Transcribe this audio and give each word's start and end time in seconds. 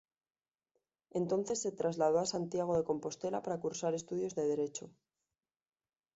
Entonces 1.11 1.61
se 1.61 1.71
trasladó 1.71 2.17
a 2.17 2.25
Santiago 2.25 2.75
de 2.75 2.83
Compostela 2.83 3.43
para 3.43 3.59
cursar 3.59 3.93
estudios 3.93 4.33
de 4.33 4.47
Derecho. 4.47 4.89